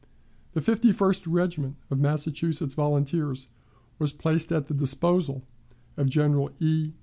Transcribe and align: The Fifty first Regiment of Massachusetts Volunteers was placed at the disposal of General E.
The 0.53 0.61
Fifty 0.61 0.91
first 0.91 1.27
Regiment 1.27 1.75
of 1.91 1.99
Massachusetts 1.99 2.73
Volunteers 2.73 3.49
was 3.99 4.11
placed 4.11 4.51
at 4.51 4.67
the 4.67 4.73
disposal 4.73 5.43
of 5.95 6.09
General 6.09 6.49
E. 6.59 6.93